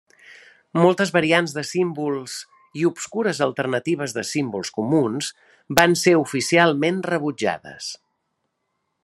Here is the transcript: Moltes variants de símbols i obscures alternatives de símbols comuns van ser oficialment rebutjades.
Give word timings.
Moltes 0.83 1.09
variants 1.17 1.51
de 1.57 1.63
símbols 1.71 2.37
i 2.83 2.87
obscures 2.91 3.43
alternatives 3.47 4.17
de 4.17 4.25
símbols 4.31 4.73
comuns 4.79 5.29
van 5.81 5.95
ser 6.07 6.17
oficialment 6.23 7.01
rebutjades. 7.13 7.93